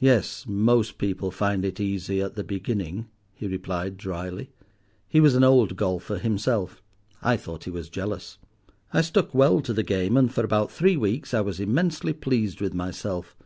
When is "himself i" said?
6.18-7.36